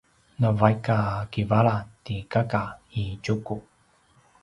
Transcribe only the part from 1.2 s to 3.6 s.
kivala ti kaka i Tjuku